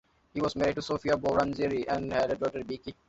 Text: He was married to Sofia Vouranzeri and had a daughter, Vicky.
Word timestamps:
He 0.33 0.41
was 0.41 0.55
married 0.55 0.77
to 0.77 0.81
Sofia 0.81 1.15
Vouranzeri 1.15 1.85
and 1.87 2.11
had 2.11 2.31
a 2.31 2.35
daughter, 2.35 2.63
Vicky. 2.63 2.95